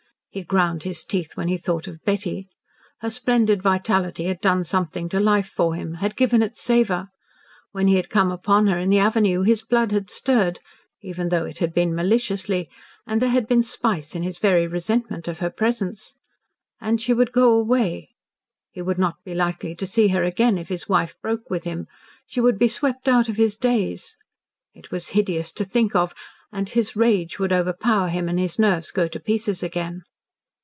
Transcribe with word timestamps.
He 0.33 0.43
ground 0.45 0.83
his 0.83 1.03
teeth 1.03 1.35
when 1.35 1.49
he 1.49 1.57
thought 1.57 1.89
of 1.89 2.05
Betty. 2.05 2.47
Her 3.01 3.09
splendid 3.09 3.61
vitality 3.61 4.23
had 4.27 4.39
done 4.39 4.63
something 4.63 5.09
to 5.09 5.19
life 5.19 5.49
for 5.49 5.75
him 5.75 5.95
had 5.95 6.15
given 6.15 6.41
it 6.41 6.55
savour. 6.55 7.09
When 7.73 7.89
he 7.89 7.95
had 7.95 8.09
come 8.09 8.31
upon 8.31 8.67
her 8.67 8.77
in 8.79 8.89
the 8.89 8.97
avenue 8.99 9.41
his 9.41 9.61
blood 9.61 9.91
had 9.91 10.09
stirred, 10.09 10.61
even 11.01 11.27
though 11.27 11.43
it 11.43 11.57
had 11.57 11.73
been 11.73 11.93
maliciously, 11.93 12.69
and 13.05 13.21
there 13.21 13.27
had 13.31 13.45
been 13.45 13.61
spice 13.61 14.15
in 14.15 14.23
his 14.23 14.39
very 14.39 14.67
resentment 14.67 15.27
of 15.27 15.39
her 15.39 15.49
presence. 15.49 16.15
And 16.79 17.01
she 17.01 17.11
would 17.11 17.33
go 17.33 17.51
away. 17.51 18.15
He 18.71 18.81
would 18.81 18.97
not 18.97 19.17
be 19.25 19.35
likely 19.35 19.75
to 19.75 19.85
see 19.85 20.07
her 20.15 20.23
again 20.23 20.57
if 20.57 20.69
his 20.69 20.87
wife 20.87 21.13
broke 21.21 21.49
with 21.49 21.65
him; 21.65 21.87
she 22.25 22.39
would 22.39 22.57
be 22.57 22.69
swept 22.69 23.09
out 23.09 23.27
of 23.27 23.35
his 23.35 23.57
days. 23.57 24.15
It 24.73 24.91
was 24.91 25.09
hideous 25.09 25.51
to 25.51 25.65
think 25.65 25.93
of, 25.93 26.13
and 26.53 26.69
his 26.69 26.95
rage 26.95 27.37
would 27.37 27.51
overpower 27.51 28.07
him 28.07 28.29
and 28.29 28.39
his 28.39 28.57
nerves 28.57 28.91
go 28.91 29.09
to 29.09 29.19
pieces 29.19 29.61
again. 29.61 30.03